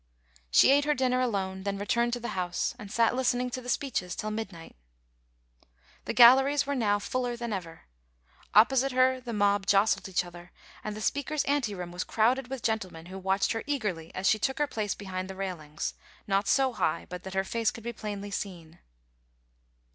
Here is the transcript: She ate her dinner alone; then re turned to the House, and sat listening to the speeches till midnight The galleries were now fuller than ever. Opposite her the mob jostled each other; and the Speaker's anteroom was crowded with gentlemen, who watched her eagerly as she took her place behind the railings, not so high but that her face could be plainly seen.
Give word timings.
She 0.49 0.71
ate 0.71 0.85
her 0.85 0.95
dinner 0.95 1.19
alone; 1.21 1.61
then 1.61 1.77
re 1.77 1.85
turned 1.85 2.11
to 2.13 2.19
the 2.19 2.29
House, 2.29 2.73
and 2.79 2.91
sat 2.91 3.13
listening 3.15 3.51
to 3.51 3.61
the 3.61 3.69
speeches 3.69 4.15
till 4.15 4.31
midnight 4.31 4.75
The 6.05 6.13
galleries 6.13 6.65
were 6.65 6.73
now 6.73 6.97
fuller 6.97 7.37
than 7.37 7.53
ever. 7.53 7.81
Opposite 8.55 8.93
her 8.93 9.19
the 9.21 9.31
mob 9.31 9.67
jostled 9.67 10.09
each 10.09 10.25
other; 10.25 10.51
and 10.83 10.95
the 10.95 11.01
Speaker's 11.01 11.43
anteroom 11.45 11.91
was 11.91 12.03
crowded 12.03 12.47
with 12.47 12.63
gentlemen, 12.63 13.05
who 13.13 13.19
watched 13.19 13.51
her 13.51 13.61
eagerly 13.67 14.11
as 14.15 14.27
she 14.27 14.39
took 14.39 14.57
her 14.57 14.65
place 14.65 14.95
behind 14.95 15.29
the 15.29 15.35
railings, 15.35 15.93
not 16.25 16.47
so 16.47 16.73
high 16.73 17.05
but 17.07 17.21
that 17.21 17.35
her 17.35 17.43
face 17.43 17.69
could 17.69 17.83
be 17.83 17.93
plainly 17.93 18.31
seen. 18.31 18.79